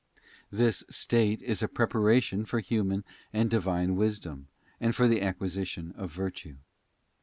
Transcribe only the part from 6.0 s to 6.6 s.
virtue.